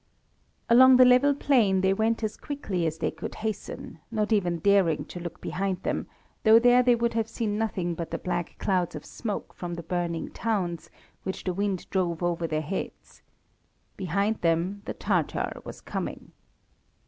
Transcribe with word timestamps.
Along 0.67 0.97
the 0.97 1.05
level 1.05 1.35
plain 1.35 1.81
they 1.81 1.93
went 1.93 2.23
as 2.23 2.35
quickly 2.35 2.87
as 2.87 2.97
they 2.97 3.11
could 3.11 3.35
hasten, 3.35 3.99
not 4.09 4.33
even 4.33 4.57
daring 4.57 5.05
to 5.05 5.19
look 5.19 5.39
behind 5.39 5.83
them, 5.83 6.07
though 6.43 6.57
there 6.57 6.81
they 6.81 6.95
would 6.95 7.13
have 7.13 7.27
seen 7.29 7.55
nothing 7.59 7.93
but 7.93 8.09
the 8.09 8.17
black 8.17 8.55
clouds 8.57 8.95
of 8.95 9.05
smoke 9.05 9.53
from 9.53 9.75
the 9.75 9.83
burning 9.83 10.31
towns, 10.31 10.89
which 11.21 11.43
the 11.43 11.53
wind 11.53 11.87
drove 11.91 12.23
over 12.23 12.47
their 12.47 12.61
heads. 12.63 13.21
Behind 13.95 14.37
them 14.41 14.81
the 14.85 14.95
Tatar 14.95 15.61
was 15.65 15.81
coming. 15.81 16.31